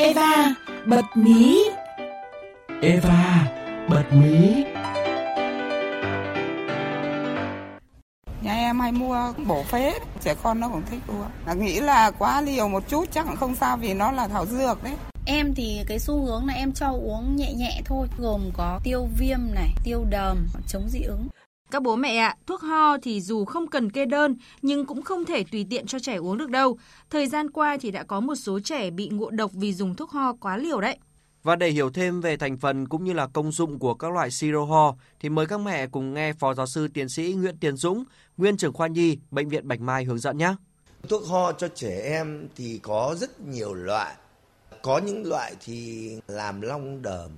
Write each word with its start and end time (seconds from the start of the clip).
Eva 0.00 0.54
bật 0.86 1.04
mí. 1.14 1.58
Eva 2.82 3.46
bật 3.88 4.04
mí. 4.12 4.64
Nhà 8.42 8.54
em 8.54 8.80
hay 8.80 8.92
mua 8.92 9.32
bổ 9.46 9.62
phế, 9.62 9.98
trẻ 10.20 10.34
con 10.42 10.60
nó 10.60 10.68
cũng 10.68 10.82
thích 10.90 11.00
uống. 11.08 11.30
Là 11.46 11.54
nghĩ 11.54 11.80
là 11.80 12.10
quá 12.10 12.40
liều 12.40 12.68
một 12.68 12.88
chút 12.88 13.04
chắc 13.12 13.26
cũng 13.26 13.36
không 13.36 13.54
sao 13.54 13.76
vì 13.76 13.94
nó 13.94 14.12
là 14.12 14.28
thảo 14.28 14.46
dược 14.46 14.82
đấy. 14.82 14.94
Em 15.26 15.54
thì 15.54 15.80
cái 15.88 15.98
xu 15.98 16.24
hướng 16.24 16.46
là 16.46 16.54
em 16.54 16.72
cho 16.72 16.86
uống 16.86 17.36
nhẹ 17.36 17.52
nhẹ 17.52 17.80
thôi, 17.84 18.08
gồm 18.18 18.50
có 18.56 18.80
tiêu 18.84 19.08
viêm 19.18 19.40
này, 19.54 19.70
tiêu 19.84 20.04
đờm, 20.10 20.46
chống 20.68 20.88
dị 20.88 21.00
ứng. 21.00 21.28
Các 21.70 21.82
bố 21.82 21.96
mẹ 21.96 22.16
ạ, 22.16 22.36
thuốc 22.46 22.60
ho 22.60 22.98
thì 23.02 23.20
dù 23.20 23.44
không 23.44 23.66
cần 23.66 23.90
kê 23.90 24.04
đơn 24.04 24.36
nhưng 24.62 24.86
cũng 24.86 25.02
không 25.02 25.24
thể 25.24 25.44
tùy 25.52 25.66
tiện 25.70 25.86
cho 25.86 25.98
trẻ 25.98 26.16
uống 26.16 26.38
được 26.38 26.50
đâu. 26.50 26.78
Thời 27.10 27.26
gian 27.26 27.50
qua 27.50 27.76
thì 27.80 27.90
đã 27.90 28.02
có 28.02 28.20
một 28.20 28.34
số 28.34 28.60
trẻ 28.60 28.90
bị 28.90 29.08
ngộ 29.08 29.30
độc 29.30 29.50
vì 29.54 29.72
dùng 29.72 29.94
thuốc 29.94 30.10
ho 30.10 30.32
quá 30.32 30.56
liều 30.56 30.80
đấy. 30.80 30.98
Và 31.42 31.56
để 31.56 31.70
hiểu 31.70 31.90
thêm 31.90 32.20
về 32.20 32.36
thành 32.36 32.56
phần 32.56 32.88
cũng 32.88 33.04
như 33.04 33.12
là 33.12 33.26
công 33.26 33.52
dụng 33.52 33.78
của 33.78 33.94
các 33.94 34.12
loại 34.12 34.30
siro 34.30 34.64
ho 34.64 34.94
thì 35.20 35.28
mời 35.28 35.46
các 35.46 35.60
mẹ 35.60 35.86
cùng 35.86 36.14
nghe 36.14 36.32
Phó 36.32 36.54
Giáo 36.54 36.66
sư 36.66 36.88
Tiến 36.94 37.08
sĩ 37.08 37.34
Nguyễn 37.38 37.56
Tiến 37.60 37.76
Dũng, 37.76 38.04
Nguyên 38.36 38.56
trưởng 38.56 38.72
khoa 38.72 38.86
nhi, 38.86 39.18
Bệnh 39.30 39.48
viện 39.48 39.68
Bạch 39.68 39.80
Mai 39.80 40.04
hướng 40.04 40.18
dẫn 40.18 40.38
nhé. 40.38 40.54
Thuốc 41.08 41.26
ho 41.26 41.52
cho 41.52 41.68
trẻ 41.74 42.00
em 42.04 42.48
thì 42.56 42.80
có 42.82 43.14
rất 43.18 43.40
nhiều 43.40 43.74
loại. 43.74 44.14
Có 44.82 44.98
những 44.98 45.26
loại 45.26 45.54
thì 45.64 46.10
làm 46.28 46.60
long 46.60 47.02
đờm. 47.02 47.30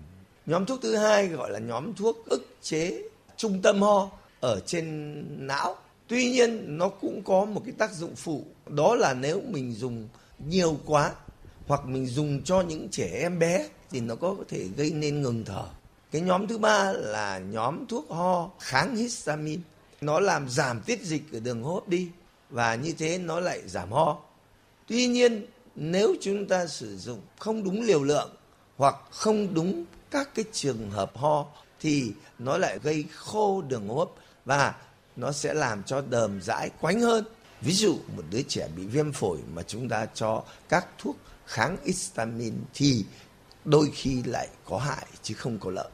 Nhóm 0.46 0.66
thuốc 0.66 0.82
thứ 0.82 0.96
hai 0.96 1.28
gọi 1.28 1.50
là 1.50 1.58
nhóm 1.58 1.94
thuốc 1.94 2.26
ức 2.26 2.56
chế 2.62 3.02
trung 3.40 3.62
tâm 3.62 3.82
ho 3.82 4.10
ở 4.40 4.60
trên 4.66 5.46
não. 5.46 5.76
Tuy 6.08 6.30
nhiên 6.30 6.78
nó 6.78 6.88
cũng 6.88 7.22
có 7.24 7.44
một 7.44 7.62
cái 7.64 7.74
tác 7.78 7.94
dụng 7.94 8.16
phụ, 8.16 8.44
đó 8.66 8.94
là 8.94 9.14
nếu 9.14 9.42
mình 9.48 9.72
dùng 9.72 10.08
nhiều 10.38 10.78
quá 10.86 11.12
hoặc 11.66 11.86
mình 11.86 12.06
dùng 12.06 12.42
cho 12.42 12.60
những 12.60 12.88
trẻ 12.88 13.10
em 13.20 13.38
bé 13.38 13.68
thì 13.90 14.00
nó 14.00 14.14
có 14.14 14.36
thể 14.48 14.68
gây 14.76 14.90
nên 14.90 15.22
ngừng 15.22 15.44
thở. 15.44 15.64
Cái 16.10 16.22
nhóm 16.22 16.46
thứ 16.46 16.58
ba 16.58 16.92
là 16.92 17.38
nhóm 17.38 17.86
thuốc 17.86 18.10
ho 18.10 18.50
kháng 18.58 18.96
histamine. 18.96 19.62
Nó 20.00 20.20
làm 20.20 20.48
giảm 20.48 20.80
tiết 20.80 21.02
dịch 21.02 21.22
ở 21.32 21.40
đường 21.40 21.62
hô 21.62 21.74
hấp 21.74 21.88
đi 21.88 22.08
và 22.50 22.74
như 22.74 22.92
thế 22.98 23.18
nó 23.18 23.40
lại 23.40 23.60
giảm 23.66 23.92
ho. 23.92 24.18
Tuy 24.86 25.06
nhiên 25.06 25.46
nếu 25.74 26.14
chúng 26.20 26.46
ta 26.46 26.66
sử 26.66 26.96
dụng 26.96 27.20
không 27.38 27.64
đúng 27.64 27.82
liều 27.82 28.04
lượng 28.04 28.30
hoặc 28.76 28.94
không 29.10 29.54
đúng 29.54 29.84
các 30.10 30.34
cái 30.34 30.44
trường 30.52 30.90
hợp 30.90 31.16
ho 31.16 31.46
thì 31.80 32.12
nó 32.38 32.58
lại 32.58 32.78
gây 32.82 33.04
khô 33.14 33.62
đường 33.62 33.88
hô 33.88 33.98
hấp 33.98 34.08
và 34.44 34.74
nó 35.16 35.32
sẽ 35.32 35.54
làm 35.54 35.82
cho 35.82 36.00
đờm 36.00 36.42
dãi 36.42 36.70
quánh 36.80 37.00
hơn. 37.00 37.24
Ví 37.60 37.72
dụ, 37.72 37.98
một 38.16 38.22
đứa 38.30 38.42
trẻ 38.48 38.68
bị 38.76 38.86
viêm 38.86 39.12
phổi 39.12 39.38
mà 39.54 39.62
chúng 39.62 39.88
ta 39.88 40.06
cho 40.14 40.42
các 40.68 40.86
thuốc 40.98 41.16
kháng 41.46 41.76
histamine 41.84 42.56
thì 42.74 43.04
đôi 43.64 43.90
khi 43.94 44.22
lại 44.22 44.48
có 44.64 44.78
hại 44.78 45.06
chứ 45.22 45.34
không 45.34 45.58
có 45.58 45.70
lợi. 45.70 45.88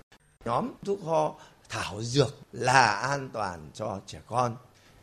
Nhóm 0.44 0.72
thuốc 0.84 1.04
ho 1.04 1.34
thảo 1.68 2.02
dược 2.02 2.36
là 2.52 2.86
an 2.86 3.30
toàn 3.32 3.70
cho 3.74 4.00
trẻ 4.06 4.20
con. 4.26 4.56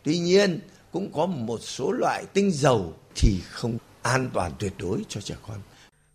Tuy 0.04 0.20
nhiên, 0.20 0.60
cũng 0.92 1.12
có 1.14 1.26
một 1.26 1.60
số 1.62 1.92
loại 1.92 2.26
tinh 2.34 2.52
dầu 2.52 2.94
thì 3.16 3.42
không 3.52 3.78
an 4.02 4.30
toàn 4.34 4.52
tuyệt 4.60 4.74
đối 4.78 5.06
cho 5.10 5.22
trẻ 5.22 5.36
con. 5.48 5.58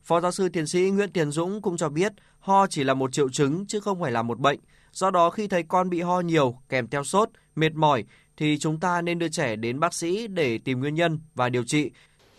Phó 0.09 0.21
giáo 0.21 0.33
sư 0.33 0.49
tiến 0.49 0.67
sĩ 0.67 0.81
Nguyễn 0.81 1.13
Tiến 1.13 1.31
Dũng 1.31 1.63
cũng 1.63 1.77
cho 1.77 1.89
biết 1.89 2.13
ho 2.39 2.67
chỉ 2.67 2.85
là 2.85 2.95
một 2.95 3.13
triệu 3.13 3.29
chứng 3.29 3.67
chứ 3.67 3.81
không 3.81 4.01
phải 4.01 4.13
là 4.13 4.23
một 4.23 4.39
bệnh. 4.39 4.59
Do 4.93 5.11
đó 5.11 5.31
khi 5.31 5.49
thấy 5.49 5.63
con 5.63 5.91
bị 5.91 6.01
ho 6.01 6.21
nhiều 6.21 6.59
kèm 6.69 6.89
theo 6.89 7.05
sốt, 7.05 7.31
mệt 7.57 7.75
mỏi 7.75 8.05
thì 8.37 8.59
chúng 8.59 8.81
ta 8.81 9.03
nên 9.03 9.19
đưa 9.19 9.29
trẻ 9.29 9.57
đến 9.57 9.81
bác 9.81 9.95
sĩ 9.95 10.27
để 10.27 10.59
tìm 10.59 10.81
nguyên 10.81 10.95
nhân 10.95 11.19
và 11.35 11.49
điều 11.49 11.65
trị. 11.65 11.91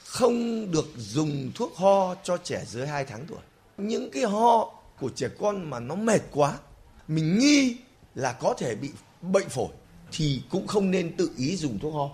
Không 0.05 0.71
được 0.71 0.85
dùng 0.97 1.51
thuốc 1.55 1.75
ho 1.75 2.15
cho 2.23 2.37
trẻ 2.37 2.63
dưới 2.67 2.87
2 2.87 3.05
tháng 3.05 3.25
tuổi. 3.27 3.39
Những 3.77 4.11
cái 4.11 4.23
ho 4.23 4.71
của 4.99 5.09
trẻ 5.15 5.27
con 5.39 5.69
mà 5.69 5.79
nó 5.79 5.95
mệt 5.95 6.21
quá, 6.31 6.57
mình 7.07 7.39
nghi 7.39 7.77
là 8.15 8.33
có 8.33 8.53
thể 8.57 8.75
bị 8.75 8.89
bệnh 9.21 9.49
phổi 9.49 9.69
thì 10.11 10.41
cũng 10.49 10.67
không 10.67 10.91
nên 10.91 11.17
tự 11.17 11.31
ý 11.37 11.55
dùng 11.55 11.79
thuốc 11.79 11.93
ho. 11.93 12.09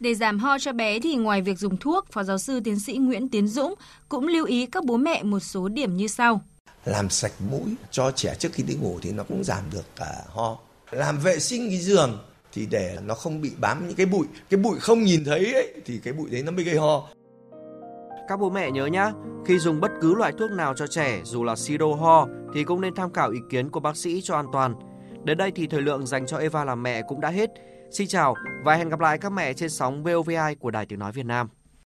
Để 0.00 0.14
giảm 0.14 0.38
ho 0.38 0.58
cho 0.58 0.72
bé 0.72 1.00
thì 1.00 1.16
ngoài 1.16 1.42
việc 1.42 1.58
dùng 1.58 1.76
thuốc, 1.76 2.06
Phó 2.12 2.22
giáo 2.22 2.38
sư 2.38 2.60
tiến 2.64 2.80
sĩ 2.80 2.96
Nguyễn 2.96 3.28
Tiến 3.28 3.48
Dũng 3.48 3.74
cũng 4.08 4.26
lưu 4.26 4.46
ý 4.46 4.66
các 4.66 4.84
bố 4.84 4.96
mẹ 4.96 5.22
một 5.22 5.40
số 5.40 5.68
điểm 5.68 5.96
như 5.96 6.06
sau. 6.06 6.40
Làm 6.84 7.10
sạch 7.10 7.32
mũi 7.50 7.74
cho 7.90 8.10
trẻ 8.10 8.34
trước 8.38 8.52
khi 8.52 8.62
đi 8.62 8.74
ngủ 8.74 8.98
thì 9.02 9.12
nó 9.12 9.22
cũng 9.22 9.44
giảm 9.44 9.64
được 9.72 9.84
cả 9.96 10.14
ho. 10.28 10.58
Làm 10.90 11.18
vệ 11.18 11.38
sinh 11.38 11.68
cái 11.68 11.78
giường 11.78 12.18
thì 12.52 12.66
để 12.66 12.98
nó 13.04 13.14
không 13.14 13.40
bị 13.40 13.50
bám 13.60 13.86
những 13.88 13.96
cái 13.96 14.06
bụi, 14.06 14.26
cái 14.50 14.60
bụi 14.60 14.78
không 14.80 15.02
nhìn 15.02 15.24
thấy 15.24 15.52
ấy, 15.52 15.74
thì 15.84 16.00
cái 16.04 16.12
bụi 16.12 16.30
đấy 16.30 16.42
nó 16.42 16.52
mới 16.52 16.64
gây 16.64 16.76
ho. 16.76 17.08
Các 18.28 18.40
bố 18.40 18.50
mẹ 18.50 18.70
nhớ 18.70 18.86
nhá, 18.86 19.12
khi 19.46 19.58
dùng 19.58 19.80
bất 19.80 19.90
cứ 20.00 20.14
loại 20.14 20.32
thuốc 20.38 20.50
nào 20.50 20.74
cho 20.76 20.86
trẻ 20.86 21.20
dù 21.24 21.44
là 21.44 21.56
siro 21.56 21.94
ho 21.94 22.28
thì 22.54 22.64
cũng 22.64 22.80
nên 22.80 22.94
tham 22.94 23.12
khảo 23.12 23.30
ý 23.30 23.38
kiến 23.50 23.70
của 23.70 23.80
bác 23.80 23.96
sĩ 23.96 24.20
cho 24.24 24.36
an 24.36 24.46
toàn. 24.52 24.74
Đến 25.24 25.38
đây 25.38 25.50
thì 25.50 25.66
thời 25.66 25.82
lượng 25.82 26.06
dành 26.06 26.26
cho 26.26 26.38
Eva 26.38 26.64
làm 26.64 26.82
mẹ 26.82 27.02
cũng 27.02 27.20
đã 27.20 27.30
hết. 27.30 27.50
Xin 27.90 28.08
chào 28.08 28.34
và 28.64 28.74
hẹn 28.74 28.88
gặp 28.88 29.00
lại 29.00 29.18
các 29.18 29.32
mẹ 29.32 29.52
trên 29.52 29.70
sóng 29.70 30.02
VOVI 30.02 30.54
của 30.60 30.70
Đài 30.70 30.86
Tiếng 30.86 30.98
Nói 30.98 31.12
Việt 31.12 31.26
Nam. 31.26 31.48